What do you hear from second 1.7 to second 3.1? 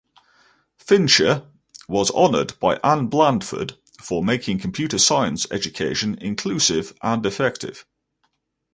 was honoured by Ann